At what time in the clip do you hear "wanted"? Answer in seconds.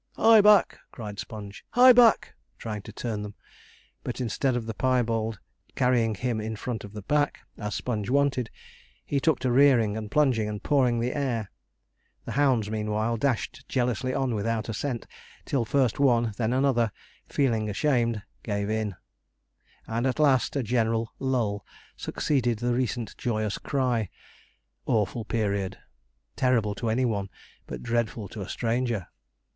8.09-8.49